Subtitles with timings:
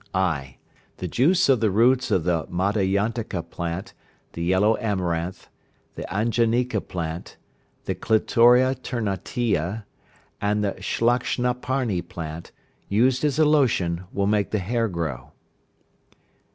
[0.15, 0.57] (i).
[0.97, 3.93] The juice of the roots of the madayantaka plant,
[4.33, 5.47] the yellow amaranth,
[5.93, 7.37] the anjanika plant,
[7.85, 9.83] the clitoria ternateea,
[10.41, 12.51] and the shlakshnaparni plant,
[12.89, 15.33] used as a lotion, will make the hair grow.